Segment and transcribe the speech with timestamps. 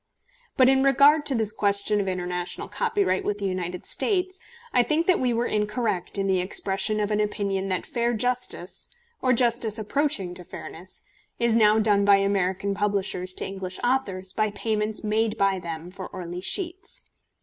[0.57, 4.39] But in regard to this question of international copyright with the United States,
[4.73, 8.89] I think that we were incorrect in the expression of an opinion that fair justice,
[9.21, 11.03] or justice approaching to fairness,
[11.37, 16.09] is now done by American publishers to English authors by payments made by them for
[16.13, 17.11] early sheets.